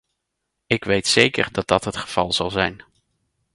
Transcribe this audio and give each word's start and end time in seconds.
Ik 0.67 0.83
weet 0.83 1.07
zeker 1.07 1.51
dat 1.51 1.67
dat 1.67 1.83
het 1.83 1.95
geval 1.97 2.31
zal 2.31 2.51
zijn. 2.51 2.83